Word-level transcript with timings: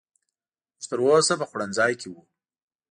موږ 0.75 0.83
تر 0.89 0.99
اوسه 1.05 1.33
په 1.39 1.45
خوړنځای 1.49 1.93
کې 1.99 2.07
وو. 2.09 2.21